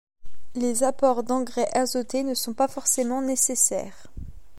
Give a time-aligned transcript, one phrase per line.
[0.55, 4.07] Les apports d'engrais azoté ne sont pas forcément nécessaires.